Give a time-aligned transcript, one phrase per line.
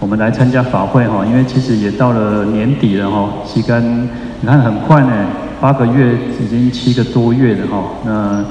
[0.00, 4.08] 我们来参加法会哈，因为其实也到了年底了哈，时间
[4.40, 5.26] 你看很快呢，
[5.60, 7.84] 八个月已经七个多月了哈。
[8.06, 8.42] 那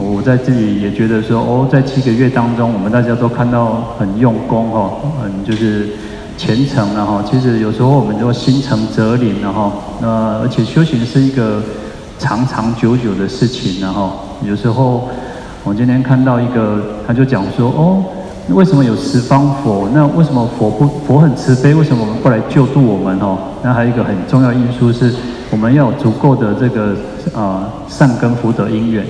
[0.00, 4.90] 我在这里也觉得说，哦，在七个月当中，我们大家都看到很用功哈，
[5.22, 5.90] 很，就是
[6.38, 7.22] 虔诚了哈。
[7.30, 9.70] 其实有时候我们就心诚则灵了哈。
[10.00, 11.62] 那而且修行是一个
[12.18, 14.10] 长长久久的事情然后
[14.42, 15.06] 有时候
[15.64, 18.02] 我今天看到一个，他就讲说，哦。
[18.48, 19.88] 为什么有十方佛？
[19.94, 21.72] 那为什么佛不佛很慈悲？
[21.74, 23.18] 为什么我们不来救度我们？
[23.20, 25.14] 哦，那还有一个很重要因素是，
[25.50, 26.96] 我们要有足够的这个
[27.32, 29.06] 啊善根福德因缘，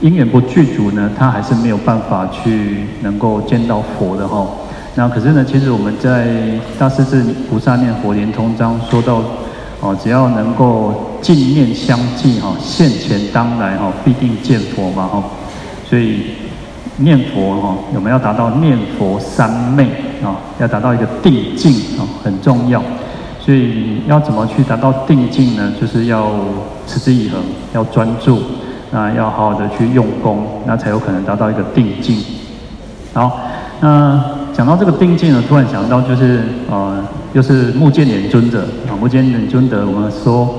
[0.00, 4.46] 因缘不具足呢，他还是没有办法去能够见到佛的哈。
[4.94, 9.22] 那可是呢，其实我们在大势至菩萨念佛莲通章说到，
[9.80, 15.22] 哦，只要能够净念相继哈，现前当来哈，必定见佛嘛哈，
[15.88, 16.39] 所以。
[17.00, 19.84] 念佛哈，我们要达到念佛三昧
[20.22, 22.82] 啊，要达到一个定境啊，很重要。
[23.38, 25.72] 所以要怎么去达到定境呢？
[25.80, 26.30] 就是要
[26.86, 27.40] 持之以恒，
[27.72, 28.38] 要专注，
[28.90, 32.22] 那要好好的去用功，那才有可能达到一个定境。
[33.14, 33.40] 好，
[33.80, 34.22] 那
[34.52, 40.54] 讲到这个定境呢，突然想到就是呃，又是目犍连尊者啊，目犍连尊者，我们说。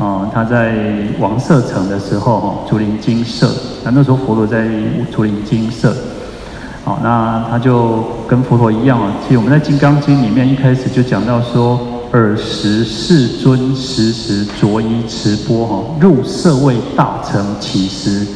[0.00, 0.74] 啊，他在
[1.18, 3.50] 王舍城的时候，哈，竹林精舍。
[3.84, 4.66] 那那时候佛陀在
[5.12, 5.94] 竹林精舍。
[6.82, 9.12] 好，那他就跟佛陀一样啊。
[9.22, 11.78] 其实我们在《金刚经》里面一开始就讲到说，
[12.12, 18.26] 尔时世尊时时着衣持钵，哈，入舍卫大城乞食，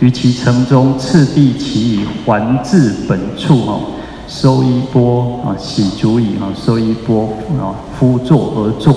[0.00, 3.78] 于其城中次第其已还至本处，哈，
[4.26, 7.28] 收衣钵啊，洗足以啊，收衣钵
[7.60, 8.92] 啊，敷座而坐。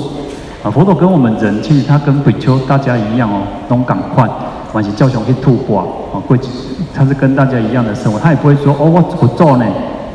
[0.66, 4.28] 啊，佛陀跟我们人，其实他跟比丘大家一样哦，都赶快，
[4.74, 5.78] 还是叫上去吐钵
[6.12, 6.50] 啊，过去，
[6.92, 9.66] 他是跟大家一样的生活，他也不会说哦，我不做呢，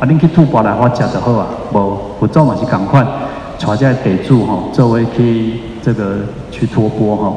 [0.01, 3.07] 啊，恁去吐钵来，我吃就好啊，不不做嘛是赶快，
[3.59, 6.17] 坐在地住哈，周围可以这个
[6.51, 7.33] 去托钵哈。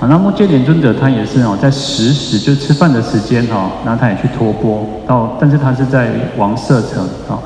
[0.00, 6.08] 啊，那目犍连尊者他也是哦，在食时就吃饭的时间哈，那他也去托钵到，但是他是在
[6.38, 7.36] 王舍城啊。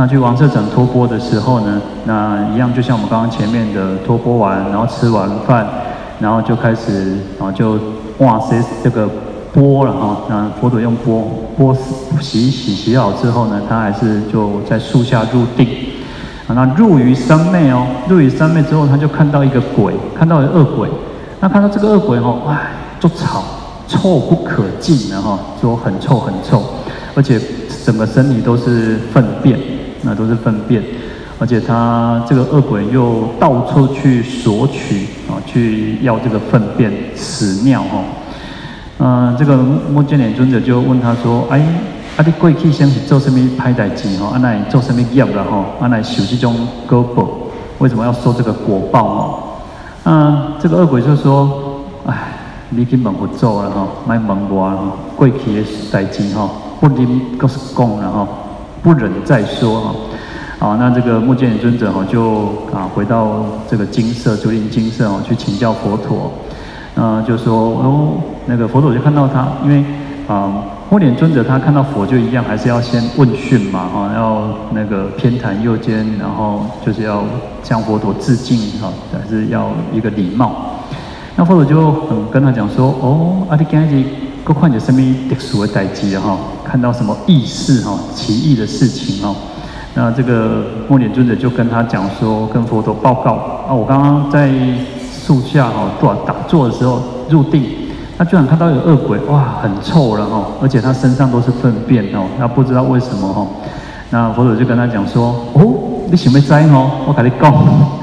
[0.00, 5.66] 那去王舍城托钵的时候呢，那一样就像我们刚刚前面的托钵完，然后吃完饭，
[6.18, 7.78] 然后就开始啊就
[8.16, 9.06] 哇塞这个
[9.52, 10.16] 钵了哈。
[10.30, 11.76] 那佛陀用钵钵
[12.18, 15.68] 洗洗洗好之后呢，他还是就在树下入定。
[16.46, 20.88] 啊，那入于三昧哦，入于三昧之后，他就看到一个鬼，看到一恶鬼。
[21.40, 23.44] 那看到这个恶鬼哦，哎，就吵，
[23.86, 26.62] 臭不可尽的哈，说很臭很臭，
[27.14, 27.38] 而且
[27.84, 29.60] 整个身体都是粪便。
[30.02, 30.82] 那都是粪便，
[31.38, 38.02] 而且他这个恶鬼又到处去索取啊，去要这个粪便、屎尿哈。
[38.98, 41.58] 嗯，这个目犍连尊者就问他说：“哎，
[42.16, 44.34] 啊你过去先是做什么歹代志哈？
[44.34, 45.64] 啊那你做什么业了哈？
[45.80, 46.54] 啊来受这种
[46.86, 47.28] 果报，
[47.78, 49.38] 为什么要受这个果报哦？”
[50.04, 52.14] 嗯，这个恶鬼就说：“哎，
[52.70, 56.48] 你去问佛祖了哈，卖问我了哈，过去的代志哈，
[56.80, 58.28] 不能告诉讲了哈。”
[58.82, 59.94] 不忍再说哈，
[60.58, 66.32] 好，那这个目犍尊者哈就啊回到这个金色，竹林金色哦去请教佛陀，
[66.96, 68.12] 嗯就说哦
[68.46, 69.84] 那个佛陀就看到他，因为
[70.26, 70.50] 啊
[70.88, 77.22] 目犍尊者他看到佛就一样，还是要先问讯嘛哈，要那个偏袒右肩，然后就是要
[77.62, 80.52] 向佛陀致敬哈，还是要一个礼貌。
[81.36, 84.29] 那佛陀就很跟他讲说哦，阿弥陀佛。
[84.52, 89.32] 各看见什么特殊的代志哈，看到什么异事哈，奇异的事情哈，
[89.94, 93.34] 那这个目犍尊者就跟他讲说，跟佛陀报告
[93.68, 94.50] 啊，我刚刚在
[95.08, 97.64] 树下哈坐打坐的时候入定，
[98.18, 103.46] 他居然看到有恶鬼，哇，很臭了哈，而且他身上都是粪便哦，那不知道为什么哈，
[104.10, 105.62] 那佛陀就跟他讲说，哦，
[106.10, 107.99] 你想要知哦，我跟你讲。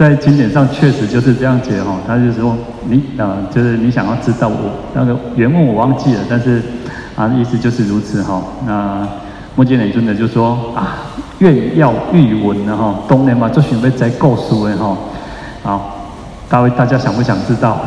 [0.00, 2.56] 在经典上确实就是这样解哈，他就是说
[2.88, 4.56] 你啊、就是你想要知道我
[4.94, 6.62] 那个原文我忘记了，但是
[7.14, 8.42] 啊意思就是如此哈。
[8.66, 9.06] 那
[9.56, 10.96] 目犍连尊者就说啊，
[11.40, 14.96] 愿要欲闻的哈，当然嘛，就准备在告诉的哈。
[15.62, 15.96] 好，
[16.48, 17.78] 大卫大家想不想知道？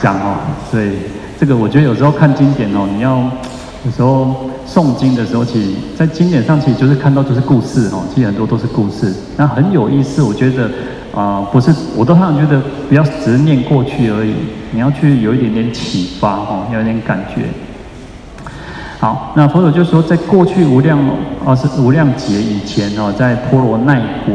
[0.00, 0.36] 想哦，
[0.70, 0.92] 所以
[1.40, 3.20] 这个我觉得有时候看经典哦，你要
[3.84, 4.34] 有时候。
[4.66, 10.22] 诵经的时候，其实，在经典上，其实就是看到就是故事哦，其实很多都是故事，那很有意思。
[10.22, 10.70] 我觉得
[11.14, 14.32] 啊、不是，我都常常觉得不要只是念过去而已，
[14.72, 17.42] 你要去有一点点启发哦，要有点感觉。
[18.98, 20.98] 好，那佛陀就说，在过去无量
[21.44, 24.34] 啊是无量劫以前哦，在波罗奈国，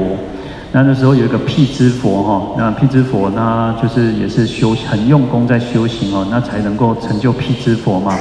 [0.72, 8.16] 那那时候有一个辟支佛哈，那辟支佛他就是也是修很用功在修行哦，那才能够成就辟支佛嘛。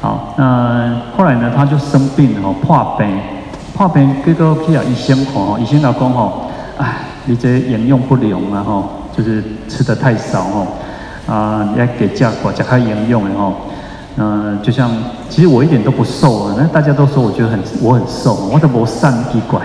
[0.00, 3.18] 好，那后来呢，他就生病了，破病，
[3.74, 6.42] 破病结果去啊医生看吼，医生老讲吼，
[6.78, 10.66] 哎，你这营养不良啊吼，就是吃的太少吼，
[11.26, 13.52] 啊，你要给加过加开营养的吼，
[14.16, 14.88] 嗯，就像
[15.28, 19.60] 其实我一点都不瘦啊，那大家都说我觉得很我很瘦，我都无瘦奇怪，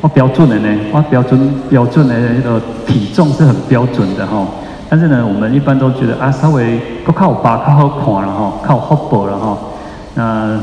[0.00, 4.46] 我标准的呢，我标准标准的那个体重是很标准的吼，
[4.90, 9.58] 但是呢，我们一般都觉得啊，稍微够靠吧，靠好看了哈，靠好薄了哈，
[10.14, 10.60] 那。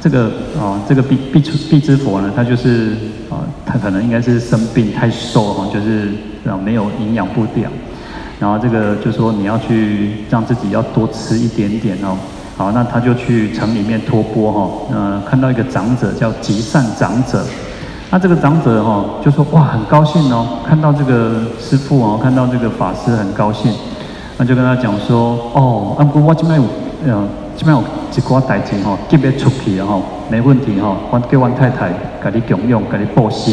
[0.00, 0.24] 这个
[0.60, 2.90] 啊，这个毕毕出毕支佛呢，他就是
[3.30, 6.10] 啊，他可能应该是生病太瘦哈，就是
[6.46, 7.72] 啊没有营养不良，
[8.38, 12.18] 然后这个就说你要去让自己要多吃一点点哦，
[12.54, 17.42] 好，那他就去城里面托钵哈，呃，看到一个长者叫吉善长者，
[18.10, 23.72] 那这个长者哈就说哇很高兴哦，看到这个师父哦，看到这个法师很高兴，
[24.38, 26.64] 那就跟他讲说哦，阿哥我今天有
[27.06, 27.28] 嗯。
[27.56, 27.80] 这边有
[28.12, 31.88] 一挂代志吼，急要出去啊吼，没问题吼，我叫我太太
[32.20, 33.52] 给你供养，给你布施。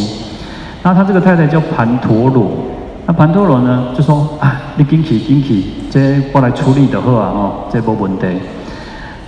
[0.81, 2.47] 那他这个太太叫盘陀罗，
[3.05, 8.25] 那盘陀罗呢就说啊，你紧去紧去，这我来处理就好啊吼，这没问题。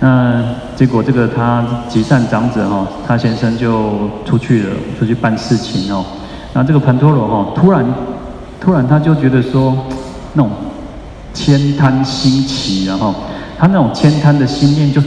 [0.00, 0.42] 那
[0.76, 6.04] 结果这个他吉善长者哈，他先生就出去了，出去办事情哦。
[6.52, 7.84] 那这个盘陀罗哈，突然
[8.60, 9.76] 突然他就觉得说，
[10.34, 10.50] 那种
[11.34, 13.14] 慳贪兴起然后。
[13.56, 15.00] 他那种慳贪的心念就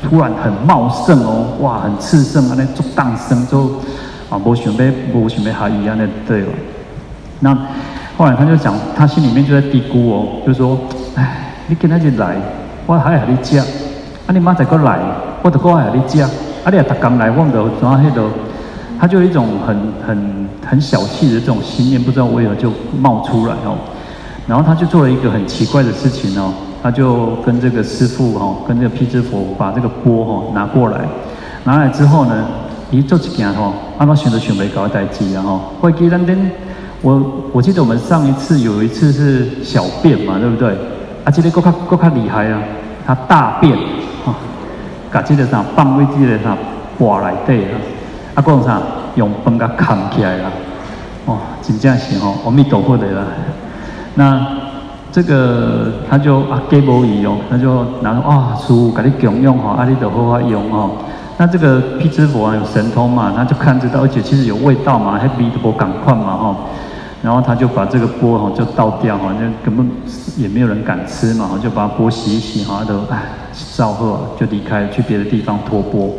[0.00, 3.72] 突然很茂盛哦，哇，很炽盛啊，那做荡生就
[4.30, 6.46] 啊，无想要无想要下雨啊，那对了。
[7.40, 7.52] 那
[8.16, 10.78] 后来他就讲，他心里面就在嘀咕哦，就说，
[11.16, 12.36] 哎，你今仔日来，
[12.86, 13.60] 我还还你吃，
[14.28, 15.00] 啊，你妈再过来，
[15.40, 16.30] 我都过还你吃，啊，
[16.70, 18.28] 你也逐工来，我都怎啊迄个，
[19.00, 19.74] 他就有一种很
[20.06, 22.70] 很很小气的这种心念，不知道为何就
[23.00, 23.78] 冒出来哦。
[24.46, 26.52] 然后他就做了一个很奇怪的事情哦。
[26.82, 31.00] 他就跟这个师傅哦，跟这个辟支佛把这个钵哦拿过来，
[31.64, 32.46] 拿来之后呢，
[32.90, 36.20] 一做几件哦，阿妈选择选没搞代志然后，会记得
[37.00, 37.20] 我
[37.52, 40.70] 我记得我们上一次有一次是小便嘛，对不对？
[41.24, 42.60] 啊，今天够卡够卡厉害啊，
[43.06, 43.76] 他大便
[45.12, 46.56] 哈，把这个啥放位这个啥
[46.98, 47.78] 挂来对啊，
[48.34, 48.80] 啊，讲啥
[49.16, 50.50] 用畚甲扛起来啦，
[51.26, 53.24] 哦，真正是吼，阿弥陀佛的啦，
[54.14, 54.46] 那。
[55.10, 60.90] 这个他就啊给无伊哦，他就拿啊书给你供用哈，阿弥陀佛用哦。
[61.38, 66.56] 那这个辟支佛啊有神通嘛，他就看得到，而且其实有味道嘛，还比不赶快嘛哈。
[67.22, 69.90] 然后他就把这个钵哈就倒掉哈，就根本
[70.36, 73.00] 也没有人敢吃嘛，就把钵洗一洗哈，都
[73.58, 76.10] 哎照喝就离开去别的地方托钵。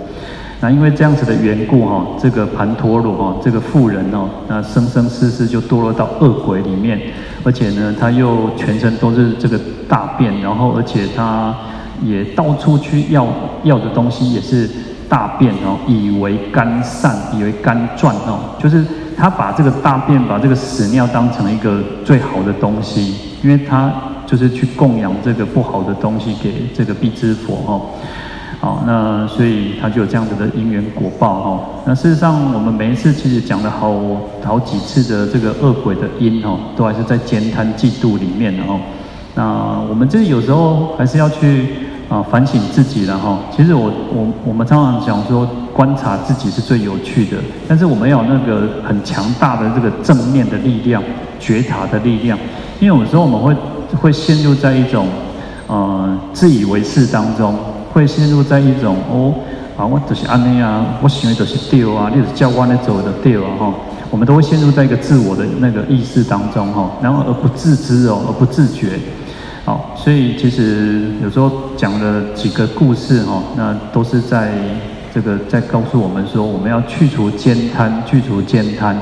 [0.61, 6.99] 那因为这样子的缘故哈，这个盘陀罗哈，这个妇人哦，那生生世世就堕落到恶鬼里面，
[7.45, 9.57] 而且呢，他又全身都是这个
[9.87, 11.55] 大便，然后而且他
[12.03, 13.25] 也到处去要
[13.63, 14.69] 要的东西也是
[15.07, 23.89] 大便哦，以为肝散，以为肝转哦，就是他把这个大便，把这个屎尿当成一个最好的东西，因为他
[24.29, 27.81] 就是去供养这个不好的东西给这个辟支佛哈。
[28.61, 31.59] 好，那所以他就有这样子的因缘果报哈。
[31.85, 33.91] 那事实上，我们每一次其实讲了好
[34.43, 38.79] 好几次的这个恶鬼的因哈，都还是在慳贪嫉妒里面的哈。
[39.33, 41.67] 那我们这有时候还是要去
[42.09, 43.39] 啊反省自己的哈。
[43.55, 47.37] 其实我我我们常常讲说，观察自己是最有趣的，
[47.67, 51.01] 但是我们有那个很强大的这个正面的力量、
[51.39, 52.37] 觉察的力量，
[52.81, 53.55] 因为有时候我们会
[53.97, 55.07] 会陷入在一种
[55.67, 57.55] 呃自以为是当中。
[57.91, 59.33] 会陷入在一种哦
[59.75, 63.73] 啊，我就是安尼啊，我行为都是对啊，你是叫我来走的对啊哈，
[64.11, 68.99] 我们都会陷入在一个自我的那个意识当中哈，然后而不自知哦，而不自觉，
[69.65, 74.51] 好，所以其实有时候讲了几个故事哈，那都是在
[75.11, 78.95] 这个在告诉我们说，我们要去除慳贪，去除慳贪。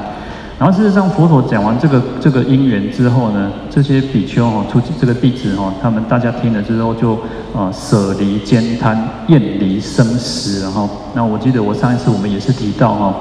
[0.60, 7.14] 然后事实上，佛陀讲完这个这个因缘之后呢，这些比丘哈，出这个弟子哈，他们大家听了之后就
[7.56, 8.98] 啊舍离慳贪，
[9.28, 13.14] 厌离生死，然后那我记得我上一次我们也是提到哈，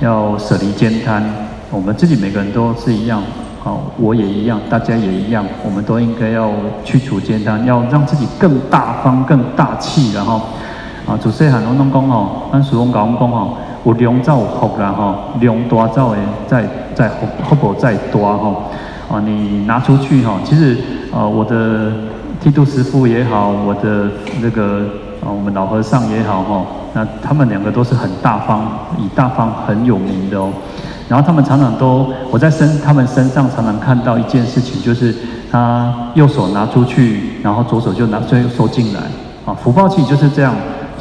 [0.00, 1.20] 要舍离慳贪，
[1.72, 3.20] 我们自己每个人都是一样，
[3.58, 6.52] 好，我也一样，大家也一样，我们都应该要
[6.84, 10.40] 去除慳贪，要让自己更大方、更大气，然后
[11.08, 13.56] 啊，祖师喊龙东公哦，跟叔公搞公哦。
[13.84, 18.62] 有量才有福啦吼，量大才会再再福福报再多吼。
[19.10, 20.78] 啊，你拿出去哈，其实
[21.12, 21.92] 呃，我的
[22.40, 24.08] 剃度师父也好，我的
[24.40, 24.86] 那个
[25.22, 26.64] 啊，我们老和尚也好哈，
[26.94, 28.66] 那他们两个都是很大方，
[28.98, 30.50] 以大方很有名的哦。
[31.06, 35.14] 然后他们常常都我在身他们身上常常看到一件事情，就是
[35.52, 39.00] 他右手拿出去，然后左手就拿最后收进来。
[39.44, 40.54] 啊，福报器就是这样。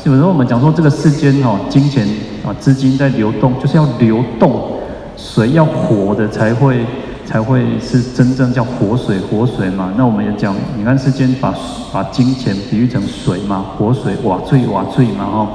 [0.06, 2.08] 有时候我们讲说这个世间哦，金钱。
[2.46, 4.78] 啊，资金在流动，就是要流动，
[5.16, 6.86] 水要活的才会
[7.26, 9.94] 才会是真正叫活水，活水嘛。
[9.96, 11.56] 那我们也讲，你看世间把
[11.94, 15.50] 把金钱比喻成水嘛，活水瓦醉瓦醉嘛，哈。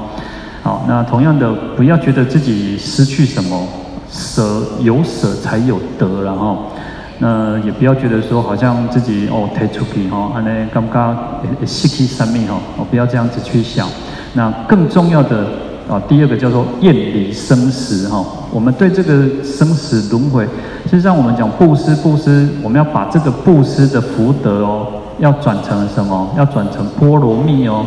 [0.63, 3.67] 好，那同样的，不要觉得自己失去什么，
[4.09, 6.57] 舍有舍才有得，然后。
[7.21, 11.15] 那也不要觉得说好像自己哦太出皮哈，安尼刚刚
[11.67, 13.87] 失去生命哈，哦不要这样子去想。
[14.33, 15.45] 那更重要的
[15.89, 18.23] 啊，第二个叫做厌离生死哈。
[18.51, 20.43] 我们对这个生死轮回，
[20.89, 24.87] 实际上我们讲布施布施，我们要把这个布施的福德哦，
[25.19, 26.29] 要转成什么？
[26.37, 27.85] 要转成波罗蜜哦。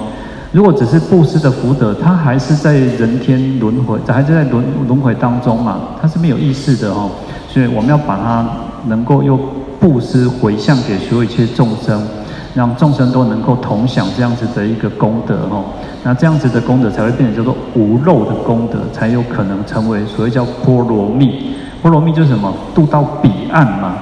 [0.50, 7.10] 如果只是布施的福德，它还是在人天轮回，还是在轮轮回当中嘛，它是没有意识的哦。
[7.48, 8.46] 所以我们要把它。
[8.88, 9.38] 能够又
[9.78, 12.04] 布施回向给所有一切众生，
[12.54, 15.62] 让众生都能够同享这样子的一个功德哈。
[16.02, 21.54] 那这样子的功德才会变成叫做无漏的功德，才有可能成为所谓叫波罗蜜。
[21.80, 22.52] 波罗蜜就是什么？
[22.74, 23.94] 渡到彼岸嘛。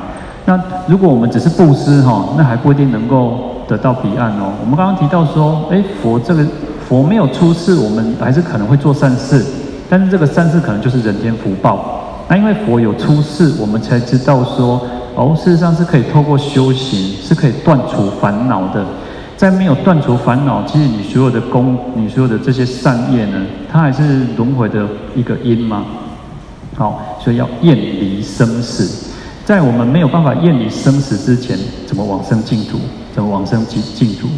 [0.47, 4.53] 那如果我们只是布施哈，那还不一定能够得到彼岸哦。
[4.61, 6.45] 我们刚刚提到说，诶，佛这个
[6.89, 9.45] 佛没有出世，我们还是可能会做善事，
[9.89, 12.01] 但是这个善事可能就是人间福报。
[12.29, 14.81] 那因为佛有出世，我们才知道说，
[15.15, 18.85] 哦，事实上是可以透过修行，是可以断除烦恼的。
[19.37, 24.87] 在没有断除烦恼，其实你所有的功，你所有的这些善业呢，它还是轮回的
[25.17, 25.85] 一个因嘛。
[26.77, 29.09] 好，所以要厌离生死。
[29.45, 32.79] 在我们没有办法厌离生死之前，怎么往生净土？
[33.15, 34.29] 怎么往生净净土？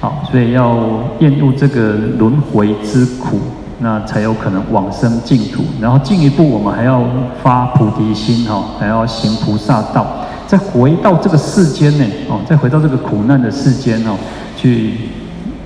[0.00, 0.76] 好，所以要
[1.20, 3.38] 厌恶这个轮回之苦。
[3.82, 7.02] 那才有可能往生净土，然后进一步我们还要
[7.42, 10.06] 发菩提心哈，还要行菩萨道，
[10.46, 14.14] 再回到这个世间呢哦，再回到这个苦难的世间哦，
[14.54, 15.08] 去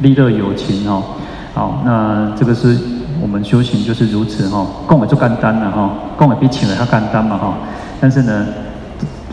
[0.00, 1.02] 利乐有情哦，
[1.54, 2.78] 好，那这个是
[3.20, 7.54] 我们修行就是如此哈，讲的就简单了哈，讲的比请的还简单嘛哈，
[8.00, 8.46] 但是呢，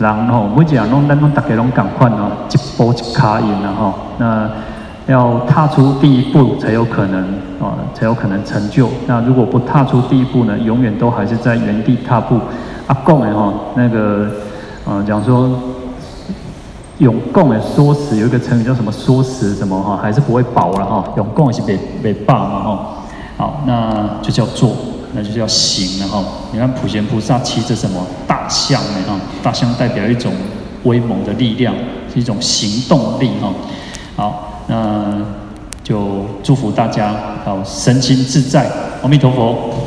[0.00, 4.50] 然后每一样拢咱拢大家拢共款哦，一步一脚印了哈，那。
[5.08, 7.20] 要踏出第一步才有可能
[7.60, 8.88] 啊，才有可能成就。
[9.06, 12.38] 那如果不踏出第一步呢，永远都还是在原地踏步。
[12.86, 14.30] 阿贡哎哈，那个
[14.84, 15.60] 呃讲说
[16.98, 21.04] 永共哎说死有一个成语叫什么说死什么哈，还是不会饱了哈。
[21.16, 22.88] 永共是被被霸嘛哈。
[23.36, 24.72] 好，那就叫做，
[25.14, 26.22] 那就叫行了哈。
[26.52, 29.14] 你看普贤菩萨骑着什么大象呢哈？
[29.42, 30.32] 大象代表一种
[30.84, 31.74] 威猛的力量，
[32.12, 33.52] 是一种行动力哈。
[34.16, 34.48] 好。
[34.66, 35.20] 那
[35.82, 37.14] 就祝福大家
[37.44, 38.70] 好，身心自在，
[39.02, 39.86] 阿弥陀佛。